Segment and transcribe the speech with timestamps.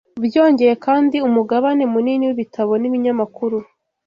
[0.25, 3.57] Byongeye kandi, umugabane munini w’ibitabo n’ibinyamakuru